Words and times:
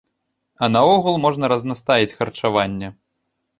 А 0.63 0.69
наогул 0.75 1.19
можна 1.27 1.45
разнастаіць 1.53 2.11
харчаванне. 2.17 2.93